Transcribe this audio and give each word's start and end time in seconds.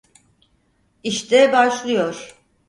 İşte 1.03 1.51
başlıyor. 1.53 2.37